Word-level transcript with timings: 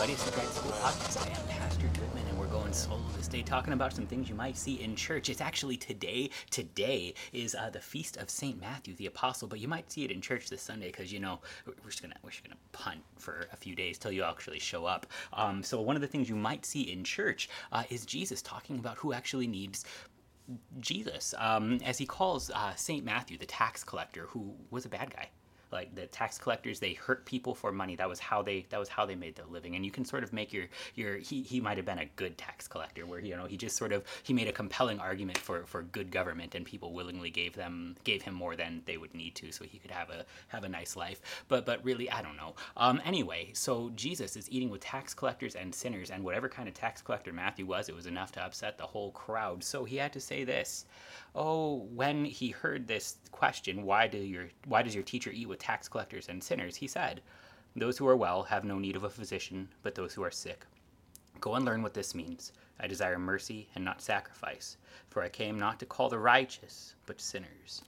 everybody. 0.00 0.12
It's 0.12 0.30
Grad 0.30 0.48
School 0.50 0.70
Podcast. 0.70 1.26
I 1.26 1.40
am 1.40 1.48
Pastor 1.48 1.88
Goodman, 1.88 2.24
and 2.28 2.38
we're 2.38 2.46
going 2.46 2.72
solo 2.72 3.02
this 3.16 3.26
day 3.26 3.42
talking 3.42 3.72
about 3.72 3.92
some 3.92 4.06
things 4.06 4.28
you 4.28 4.34
might 4.36 4.56
see 4.56 4.80
in 4.80 4.94
church. 4.94 5.28
It's 5.28 5.40
actually 5.40 5.76
today. 5.76 6.30
Today 6.50 7.14
is 7.32 7.56
uh, 7.56 7.70
the 7.70 7.80
feast 7.80 8.16
of 8.16 8.30
Saint 8.30 8.60
Matthew 8.60 8.94
the 8.94 9.06
Apostle, 9.06 9.48
but 9.48 9.58
you 9.58 9.66
might 9.66 9.90
see 9.90 10.04
it 10.04 10.12
in 10.12 10.20
church 10.20 10.50
this 10.50 10.62
Sunday 10.62 10.86
because 10.86 11.12
you 11.12 11.18
know 11.18 11.40
we're 11.66 11.90
just 11.90 12.00
gonna 12.00 12.14
we're 12.22 12.30
just 12.30 12.44
gonna 12.44 12.54
punt 12.70 13.00
for 13.16 13.48
a 13.52 13.56
few 13.56 13.74
days 13.74 13.98
till 13.98 14.12
you 14.12 14.22
actually 14.22 14.60
show 14.60 14.86
up. 14.86 15.04
Um, 15.32 15.64
so 15.64 15.80
one 15.80 15.96
of 15.96 16.02
the 16.02 16.08
things 16.08 16.28
you 16.28 16.36
might 16.36 16.64
see 16.64 16.92
in 16.92 17.02
church 17.02 17.48
uh, 17.72 17.82
is 17.90 18.06
Jesus 18.06 18.40
talking 18.40 18.78
about 18.78 18.98
who 18.98 19.12
actually 19.12 19.48
needs 19.48 19.84
Jesus, 20.78 21.34
um, 21.38 21.80
as 21.84 21.98
he 21.98 22.06
calls 22.06 22.52
uh, 22.54 22.72
Saint 22.76 23.04
Matthew 23.04 23.36
the 23.36 23.46
tax 23.46 23.82
collector, 23.82 24.26
who 24.28 24.54
was 24.70 24.84
a 24.84 24.88
bad 24.88 25.10
guy 25.10 25.28
like 25.72 25.94
the 25.94 26.06
tax 26.06 26.38
collectors 26.38 26.80
they 26.80 26.94
hurt 26.94 27.24
people 27.24 27.54
for 27.54 27.72
money. 27.72 27.96
That 27.96 28.08
was 28.08 28.18
how 28.18 28.42
they 28.42 28.66
that 28.70 28.78
was 28.78 28.88
how 28.88 29.06
they 29.06 29.14
made 29.14 29.36
their 29.36 29.46
living. 29.46 29.76
And 29.76 29.84
you 29.84 29.90
can 29.90 30.04
sort 30.04 30.22
of 30.22 30.32
make 30.32 30.52
your 30.52 30.66
your 30.94 31.16
he, 31.18 31.42
he 31.42 31.60
might 31.60 31.76
have 31.76 31.86
been 31.86 31.98
a 31.98 32.06
good 32.16 32.38
tax 32.38 32.68
collector 32.68 33.06
where 33.06 33.20
you 33.20 33.36
know 33.36 33.46
he 33.46 33.56
just 33.56 33.76
sort 33.76 33.92
of 33.92 34.04
he 34.22 34.32
made 34.32 34.48
a 34.48 34.52
compelling 34.52 34.98
argument 35.00 35.38
for 35.38 35.64
for 35.66 35.82
good 35.82 36.10
government 36.10 36.54
and 36.54 36.64
people 36.64 36.92
willingly 36.92 37.30
gave 37.30 37.54
them 37.54 37.96
gave 38.04 38.22
him 38.22 38.34
more 38.34 38.56
than 38.56 38.82
they 38.86 38.96
would 38.96 39.14
need 39.14 39.34
to 39.36 39.52
so 39.52 39.64
he 39.64 39.78
could 39.78 39.90
have 39.90 40.10
a 40.10 40.24
have 40.48 40.64
a 40.64 40.68
nice 40.68 40.96
life. 40.96 41.20
But 41.48 41.66
but 41.66 41.84
really 41.84 42.10
i 42.10 42.22
don't 42.22 42.36
know. 42.36 42.54
Um 42.76 43.00
anyway 43.04 43.50
so 43.52 43.90
jesus 43.96 44.36
is 44.36 44.50
eating 44.50 44.70
with 44.70 44.80
tax 44.80 45.14
collectors 45.14 45.54
and 45.54 45.74
sinners 45.74 46.10
and 46.10 46.24
whatever 46.24 46.48
kind 46.48 46.68
of 46.68 46.74
tax 46.74 47.02
collector 47.02 47.32
matthew 47.32 47.66
was 47.66 47.88
it 47.88 47.94
was 47.94 48.06
enough 48.06 48.32
to 48.32 48.42
upset 48.42 48.78
the 48.78 48.86
whole 48.86 49.10
crowd. 49.12 49.62
So 49.62 49.84
he 49.84 49.96
had 49.96 50.12
to 50.12 50.20
say 50.20 50.44
this 50.44 50.86
oh 51.34 51.86
when 51.94 52.24
he 52.24 52.50
heard 52.50 52.86
this 52.86 53.16
question 53.30 53.84
why 53.84 54.06
do 54.06 54.18
your 54.18 54.48
why 54.66 54.82
does 54.82 54.94
your 54.94 55.04
teacher 55.04 55.30
eat 55.32 55.48
with 55.48 55.57
with 55.58 55.66
tax 55.66 55.88
collectors 55.88 56.28
and 56.28 56.42
sinners, 56.42 56.76
he 56.76 56.86
said, 56.86 57.20
Those 57.74 57.98
who 57.98 58.06
are 58.06 58.16
well 58.16 58.44
have 58.44 58.64
no 58.64 58.78
need 58.78 58.94
of 58.94 59.02
a 59.02 59.10
physician, 59.10 59.68
but 59.82 59.96
those 59.96 60.14
who 60.14 60.22
are 60.22 60.30
sick. 60.30 60.64
Go 61.40 61.54
and 61.54 61.64
learn 61.64 61.82
what 61.82 61.94
this 61.94 62.14
means. 62.14 62.52
I 62.78 62.86
desire 62.86 63.18
mercy 63.18 63.68
and 63.74 63.84
not 63.84 64.00
sacrifice, 64.00 64.76
for 65.10 65.22
I 65.22 65.28
came 65.28 65.58
not 65.58 65.80
to 65.80 65.86
call 65.86 66.08
the 66.08 66.18
righteous, 66.18 66.94
but 67.06 67.20
sinners. 67.20 67.82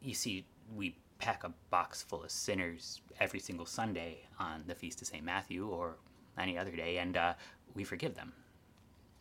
You 0.00 0.14
see, 0.14 0.46
we 0.74 0.96
pack 1.18 1.44
a 1.44 1.52
box 1.68 2.02
full 2.02 2.22
of 2.24 2.30
sinners 2.30 3.02
every 3.20 3.40
single 3.40 3.66
Sunday 3.66 4.26
on 4.38 4.64
the 4.66 4.74
Feast 4.74 5.02
of 5.02 5.08
St. 5.08 5.24
Matthew 5.24 5.68
or 5.68 5.96
any 6.38 6.56
other 6.56 6.72
day, 6.72 6.98
and 6.98 7.18
uh, 7.18 7.34
we 7.74 7.84
forgive 7.84 8.14
them. 8.14 8.32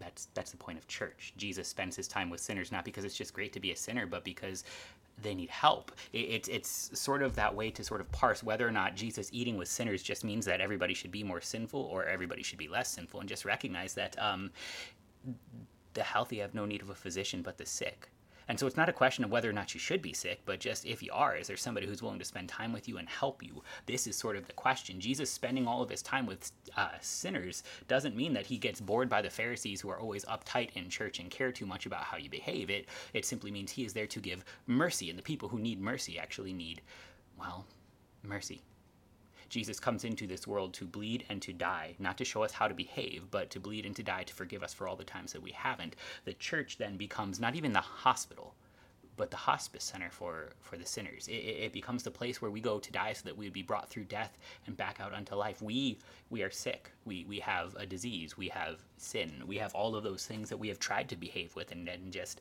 That's, 0.00 0.28
that's 0.34 0.50
the 0.50 0.56
point 0.56 0.78
of 0.78 0.86
church. 0.86 1.32
Jesus 1.36 1.68
spends 1.68 1.96
his 1.96 2.08
time 2.08 2.30
with 2.30 2.40
sinners 2.40 2.70
not 2.70 2.84
because 2.84 3.04
it's 3.04 3.16
just 3.16 3.34
great 3.34 3.52
to 3.52 3.60
be 3.60 3.72
a 3.72 3.76
sinner, 3.76 4.06
but 4.06 4.24
because 4.24 4.64
they 5.22 5.34
need 5.34 5.50
help. 5.50 5.92
It's 6.12 6.48
it's 6.48 6.90
sort 6.98 7.22
of 7.22 7.34
that 7.36 7.54
way 7.54 7.70
to 7.70 7.82
sort 7.84 8.00
of 8.00 8.10
parse 8.12 8.42
whether 8.42 8.66
or 8.66 8.70
not 8.70 8.94
Jesus 8.94 9.28
eating 9.32 9.56
with 9.56 9.68
sinners 9.68 10.02
just 10.02 10.24
means 10.24 10.44
that 10.46 10.60
everybody 10.60 10.94
should 10.94 11.10
be 11.10 11.24
more 11.24 11.40
sinful 11.40 11.80
or 11.80 12.04
everybody 12.04 12.42
should 12.42 12.58
be 12.58 12.68
less 12.68 12.88
sinful, 12.88 13.20
and 13.20 13.28
just 13.28 13.44
recognize 13.44 13.94
that 13.94 14.16
um, 14.18 14.50
the 15.94 16.02
healthy 16.02 16.38
have 16.38 16.54
no 16.54 16.64
need 16.66 16.82
of 16.82 16.90
a 16.90 16.94
physician 16.94 17.42
but 17.42 17.58
the 17.58 17.66
sick. 17.66 18.08
And 18.48 18.58
so 18.58 18.66
it's 18.66 18.76
not 18.76 18.88
a 18.88 18.94
question 18.94 19.24
of 19.24 19.30
whether 19.30 19.48
or 19.48 19.52
not 19.52 19.74
you 19.74 19.80
should 19.80 20.00
be 20.00 20.14
sick, 20.14 20.40
but 20.46 20.58
just 20.58 20.86
if 20.86 21.02
you 21.02 21.12
are, 21.12 21.36
is 21.36 21.46
there 21.46 21.56
somebody 21.56 21.86
who's 21.86 22.02
willing 22.02 22.18
to 22.18 22.24
spend 22.24 22.48
time 22.48 22.72
with 22.72 22.88
you 22.88 22.96
and 22.96 23.08
help 23.08 23.42
you? 23.42 23.62
This 23.84 24.06
is 24.06 24.16
sort 24.16 24.36
of 24.36 24.46
the 24.46 24.54
question. 24.54 25.00
Jesus 25.00 25.30
spending 25.30 25.66
all 25.66 25.82
of 25.82 25.90
his 25.90 26.02
time 26.02 26.24
with 26.24 26.50
uh, 26.76 26.88
sinners 27.00 27.62
doesn't 27.88 28.16
mean 28.16 28.32
that 28.32 28.46
he 28.46 28.56
gets 28.56 28.80
bored 28.80 29.08
by 29.08 29.20
the 29.20 29.30
Pharisees 29.30 29.80
who 29.82 29.90
are 29.90 30.00
always 30.00 30.24
uptight 30.24 30.70
in 30.74 30.88
church 30.88 31.20
and 31.20 31.30
care 31.30 31.52
too 31.52 31.66
much 31.66 31.84
about 31.84 32.04
how 32.04 32.16
you 32.16 32.30
behave. 32.30 32.70
It, 32.70 32.86
it 33.12 33.26
simply 33.26 33.50
means 33.50 33.70
he 33.70 33.84
is 33.84 33.92
there 33.92 34.06
to 34.06 34.20
give 34.20 34.44
mercy, 34.66 35.10
and 35.10 35.18
the 35.18 35.22
people 35.22 35.48
who 35.48 35.58
need 35.58 35.80
mercy 35.80 36.18
actually 36.18 36.54
need, 36.54 36.80
well, 37.38 37.66
mercy. 38.22 38.62
Jesus 39.48 39.80
comes 39.80 40.04
into 40.04 40.26
this 40.26 40.46
world 40.46 40.74
to 40.74 40.84
bleed 40.84 41.24
and 41.28 41.40
to 41.42 41.52
die, 41.52 41.94
not 41.98 42.18
to 42.18 42.24
show 42.24 42.42
us 42.42 42.52
how 42.52 42.68
to 42.68 42.74
behave, 42.74 43.30
but 43.30 43.50
to 43.50 43.60
bleed 43.60 43.86
and 43.86 43.96
to 43.96 44.02
die 44.02 44.24
to 44.24 44.34
forgive 44.34 44.62
us 44.62 44.74
for 44.74 44.86
all 44.86 44.96
the 44.96 45.04
times 45.04 45.32
that 45.32 45.42
we 45.42 45.52
haven't. 45.52 45.96
The 46.24 46.34
church 46.34 46.78
then 46.78 46.96
becomes 46.96 47.40
not 47.40 47.54
even 47.56 47.72
the 47.72 47.80
hospital, 47.80 48.54
but 49.18 49.30
the 49.30 49.36
hospice 49.36 49.84
center 49.84 50.10
for, 50.10 50.50
for 50.60 50.78
the 50.78 50.86
sinners. 50.86 51.28
It, 51.28 51.32
it, 51.32 51.72
becomes 51.72 52.04
the 52.04 52.10
place 52.10 52.40
where 52.40 52.50
we 52.50 52.60
go 52.60 52.78
to 52.78 52.92
die 52.92 53.12
so 53.12 53.24
that 53.24 53.36
we 53.36 53.46
would 53.46 53.52
be 53.52 53.62
brought 53.62 53.90
through 53.90 54.04
death 54.04 54.38
and 54.66 54.76
back 54.76 55.00
out 55.00 55.12
unto 55.12 55.34
life. 55.34 55.60
We 55.60 55.98
we 56.30 56.42
are 56.42 56.50
sick. 56.50 56.90
We 57.04 57.24
we 57.28 57.40
have 57.40 57.74
a 57.74 57.84
disease. 57.84 58.38
We 58.38 58.48
have 58.48 58.80
sin. 58.96 59.42
We 59.46 59.56
have 59.56 59.74
all 59.74 59.96
of 59.96 60.04
those 60.04 60.24
things 60.24 60.48
that 60.48 60.56
we 60.56 60.68
have 60.68 60.78
tried 60.78 61.08
to 61.10 61.16
behave 61.16 61.54
with 61.56 61.72
and, 61.72 61.88
and 61.88 62.12
just 62.12 62.40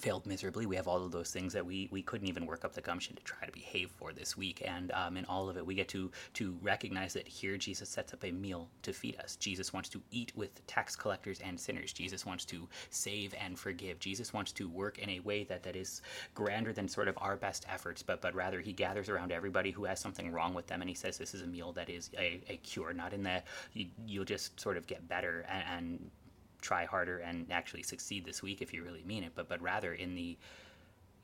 failed 0.00 0.26
miserably. 0.26 0.66
We 0.66 0.76
have 0.76 0.88
all 0.88 1.04
of 1.04 1.12
those 1.12 1.30
things 1.30 1.52
that 1.52 1.64
we, 1.64 1.88
we 1.90 2.02
couldn't 2.02 2.26
even 2.28 2.46
work 2.46 2.64
up 2.64 2.74
the 2.74 2.80
gumption 2.80 3.16
to 3.16 3.22
try 3.22 3.46
to 3.46 3.52
behave 3.52 3.90
for 3.90 4.12
this 4.12 4.36
week. 4.36 4.62
And 4.64 4.90
um, 4.92 5.16
in 5.16 5.24
all 5.26 5.48
of 5.48 5.56
it, 5.56 5.64
we 5.64 5.74
get 5.74 5.88
to, 5.88 6.10
to 6.34 6.56
recognize 6.62 7.12
that 7.14 7.28
here 7.28 7.56
Jesus 7.56 7.88
sets 7.88 8.12
up 8.12 8.24
a 8.24 8.30
meal 8.30 8.68
to 8.82 8.92
feed 8.92 9.18
us. 9.20 9.36
Jesus 9.36 9.72
wants 9.72 9.88
to 9.90 10.00
eat 10.10 10.32
with 10.34 10.66
tax 10.66 10.96
collectors 10.96 11.40
and 11.40 11.58
sinners. 11.58 11.92
Jesus 11.92 12.24
wants 12.24 12.44
to 12.46 12.66
save 12.88 13.34
and 13.38 13.58
forgive. 13.58 13.98
Jesus 13.98 14.32
wants 14.32 14.52
to 14.52 14.68
work 14.68 14.98
in 14.98 15.10
a 15.10 15.20
way 15.20 15.44
that, 15.44 15.62
that 15.62 15.76
is 15.76 16.02
grander 16.34 16.72
than 16.72 16.88
sort 16.88 17.08
of 17.08 17.18
our 17.18 17.36
best 17.36 17.66
efforts, 17.68 18.02
but, 18.02 18.20
but 18.20 18.34
rather 18.34 18.60
he 18.60 18.72
gathers 18.72 19.08
around 19.08 19.32
everybody 19.32 19.70
who 19.70 19.84
has 19.84 20.00
something 20.00 20.32
wrong 20.32 20.54
with 20.54 20.66
them 20.66 20.80
and 20.80 20.88
he 20.88 20.94
says 20.94 21.18
this 21.18 21.34
is 21.34 21.42
a 21.42 21.46
meal 21.46 21.72
that 21.72 21.90
is 21.90 22.10
a, 22.18 22.40
a 22.48 22.56
cure, 22.58 22.92
not 22.92 23.12
in 23.12 23.22
that 23.22 23.44
you, 23.74 23.86
will 24.18 24.24
just 24.24 24.58
sort 24.58 24.76
of 24.76 24.86
get 24.86 25.06
better 25.08 25.44
and, 25.48 25.64
and 25.76 26.10
try 26.60 26.84
harder 26.84 27.18
and 27.18 27.50
actually 27.50 27.82
succeed 27.82 28.24
this 28.24 28.42
week 28.42 28.62
if 28.62 28.72
you 28.72 28.82
really 28.82 29.04
mean 29.04 29.24
it, 29.24 29.32
but 29.34 29.48
but 29.48 29.60
rather 29.60 29.94
in 29.94 30.14
the 30.14 30.36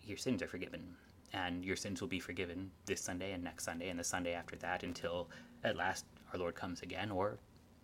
your 0.05 0.17
sins 0.17 0.43
are 0.43 0.49
forgiven. 0.49 0.97
And 1.33 1.65
your 1.65 1.77
sins 1.77 2.01
will 2.01 2.09
be 2.09 2.21
forgiven 2.21 2.71
this 2.87 3.01
Sunday 3.01 3.33
and 3.33 3.43
next 3.43 3.65
Sunday 3.65 3.89
and 3.89 3.99
the 3.99 4.05
Sunday 4.05 4.33
after 4.33 4.57
that 4.57 4.85
until 4.85 5.29
at 5.65 5.77
last 5.77 6.05
our 6.33 6.39
Lord 6.39 6.55
comes 6.55 6.83
again 6.83 7.11
or 7.11 7.39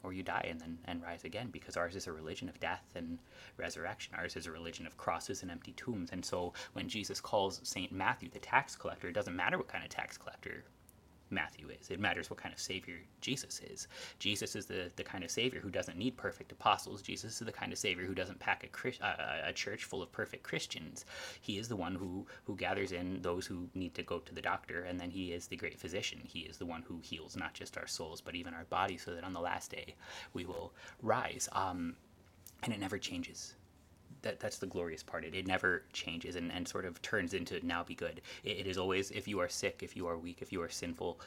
or 0.04 0.12
you 0.12 0.22
die 0.22 0.46
and 0.48 0.60
then 0.60 0.78
and 0.86 1.02
rise 1.02 1.24
again 1.24 1.48
because 1.52 1.76
ours 1.76 1.94
is 1.94 2.06
a 2.06 2.12
religion 2.12 2.48
of 2.48 2.58
death 2.60 2.84
and 2.94 3.18
resurrection. 3.56 4.14
Ours 4.16 4.36
is 4.36 4.46
a 4.46 4.52
religion 4.52 4.86
of 4.86 4.96
crosses 4.96 5.42
and 5.42 5.50
empty 5.50 5.72
tombs. 5.72 6.10
And 6.12 6.24
so 6.24 6.52
when 6.72 6.88
jesus 6.88 7.20
calls 7.20 7.60
saint 7.64 7.92
matthew 7.92 8.28
the 8.30 8.38
tax 8.38 8.76
collector 8.76 9.08
it 9.08 9.12
doesn't 9.12 9.36
matter 9.36 9.58
what 9.58 9.68
kind 9.68 9.84
of 9.84 9.90
tax 9.90 10.16
collector 10.16 10.64
Matthew 11.32 11.68
is. 11.68 11.90
It 11.90 11.98
matters 11.98 12.30
what 12.30 12.38
kind 12.38 12.52
of 12.52 12.60
Savior 12.60 12.96
Jesus 13.20 13.60
is. 13.60 13.88
Jesus 14.18 14.54
is 14.54 14.66
the, 14.66 14.90
the 14.96 15.02
kind 15.02 15.24
of 15.24 15.30
Savior 15.30 15.60
who 15.60 15.70
doesn't 15.70 15.98
need 15.98 16.16
perfect 16.16 16.52
apostles. 16.52 17.02
Jesus 17.02 17.40
is 17.40 17.46
the 17.46 17.52
kind 17.52 17.72
of 17.72 17.78
Savior 17.78 18.04
who 18.04 18.14
doesn't 18.14 18.38
pack 18.38 18.64
a, 18.64 19.04
uh, 19.04 19.48
a 19.48 19.52
church 19.52 19.84
full 19.84 20.02
of 20.02 20.12
perfect 20.12 20.42
Christians. 20.42 21.04
He 21.40 21.58
is 21.58 21.68
the 21.68 21.76
one 21.76 21.94
who, 21.94 22.26
who 22.44 22.56
gathers 22.56 22.92
in 22.92 23.22
those 23.22 23.46
who 23.46 23.68
need 23.74 23.94
to 23.94 24.02
go 24.02 24.18
to 24.18 24.34
the 24.34 24.42
doctor, 24.42 24.82
and 24.82 25.00
then 25.00 25.10
He 25.10 25.32
is 25.32 25.46
the 25.46 25.56
great 25.56 25.78
physician. 25.78 26.20
He 26.24 26.40
is 26.40 26.58
the 26.58 26.66
one 26.66 26.82
who 26.82 27.00
heals 27.02 27.36
not 27.36 27.54
just 27.54 27.76
our 27.78 27.86
souls, 27.86 28.20
but 28.20 28.34
even 28.34 28.54
our 28.54 28.64
bodies, 28.64 29.02
so 29.02 29.14
that 29.14 29.24
on 29.24 29.32
the 29.32 29.40
last 29.40 29.70
day 29.70 29.94
we 30.34 30.44
will 30.44 30.72
rise. 31.02 31.48
Um, 31.52 31.96
and 32.62 32.72
it 32.72 32.78
never 32.78 32.98
changes 32.98 33.54
that 34.22 34.40
that's 34.40 34.58
the 34.58 34.66
glorious 34.66 35.02
part. 35.02 35.24
It, 35.24 35.34
it 35.34 35.46
never 35.46 35.82
changes 35.92 36.36
and, 36.36 36.50
and 36.52 36.66
sort 36.66 36.84
of 36.84 37.00
turns 37.02 37.34
into 37.34 37.64
now 37.66 37.84
be 37.84 37.94
good. 37.94 38.20
It, 38.44 38.58
it 38.58 38.66
is 38.66 38.78
always 38.78 39.10
if 39.10 39.28
you 39.28 39.40
are 39.40 39.48
sick, 39.48 39.80
if 39.82 39.96
you 39.96 40.06
are 40.06 40.16
weak, 40.16 40.38
if 40.40 40.52
you 40.52 40.62
are 40.62 40.68
sinful, 40.68 41.20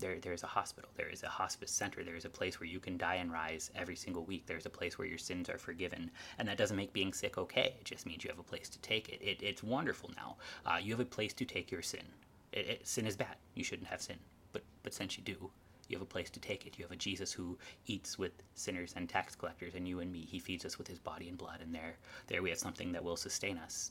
there 0.00 0.18
there's 0.18 0.42
a 0.42 0.48
hospital, 0.48 0.90
there 0.96 1.08
is 1.08 1.22
a 1.22 1.28
hospice 1.28 1.70
center, 1.70 2.02
there 2.02 2.16
is 2.16 2.24
a 2.24 2.30
place 2.30 2.58
where 2.58 2.66
you 2.66 2.80
can 2.80 2.96
die 2.96 3.16
and 3.16 3.32
rise 3.32 3.70
every 3.76 3.96
single 3.96 4.24
week. 4.24 4.46
There's 4.46 4.66
a 4.66 4.70
place 4.70 4.98
where 4.98 5.06
your 5.06 5.18
sins 5.18 5.48
are 5.48 5.58
forgiven, 5.58 6.10
and 6.38 6.48
that 6.48 6.58
doesn't 6.58 6.76
make 6.76 6.92
being 6.92 7.12
sick 7.12 7.38
okay. 7.38 7.74
It 7.78 7.84
just 7.84 8.06
means 8.06 8.24
you 8.24 8.30
have 8.30 8.38
a 8.38 8.42
place 8.42 8.68
to 8.70 8.78
take 8.80 9.08
it. 9.08 9.20
it 9.22 9.42
it's 9.42 9.62
wonderful 9.62 10.10
now. 10.16 10.36
Uh, 10.66 10.78
you 10.82 10.92
have 10.92 11.00
a 11.00 11.04
place 11.04 11.32
to 11.34 11.44
take 11.44 11.70
your 11.70 11.82
sin. 11.82 12.04
It, 12.52 12.86
sin 12.86 13.06
is 13.06 13.16
bad. 13.16 13.36
You 13.54 13.62
shouldn't 13.62 13.88
have 13.88 14.00
sin, 14.00 14.16
but 14.52 14.62
but 14.82 14.94
since 14.94 15.16
you 15.16 15.22
do, 15.22 15.50
you 15.90 15.96
have 15.96 16.02
a 16.02 16.06
place 16.06 16.30
to 16.30 16.40
take 16.40 16.66
it. 16.66 16.78
You 16.78 16.84
have 16.84 16.92
a 16.92 16.96
Jesus 16.96 17.32
who 17.32 17.58
eats 17.86 18.16
with 18.16 18.30
sinners 18.54 18.94
and 18.96 19.08
tax 19.08 19.34
collectors, 19.34 19.74
and 19.74 19.88
you 19.88 19.98
and 19.98 20.12
me. 20.12 20.20
He 20.20 20.38
feeds 20.38 20.64
us 20.64 20.78
with 20.78 20.86
his 20.86 21.00
body 21.00 21.28
and 21.28 21.36
blood, 21.36 21.58
and 21.60 21.74
there, 21.74 21.96
there 22.28 22.42
we 22.42 22.50
have 22.50 22.60
something 22.60 22.92
that 22.92 23.02
will 23.02 23.16
sustain 23.16 23.58
us 23.58 23.90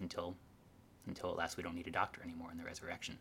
until, 0.00 0.36
until 1.08 1.30
at 1.30 1.36
last 1.36 1.56
we 1.56 1.64
don't 1.64 1.74
need 1.74 1.88
a 1.88 1.90
doctor 1.90 2.22
anymore 2.22 2.52
in 2.52 2.58
the 2.58 2.62
resurrection. 2.62 3.18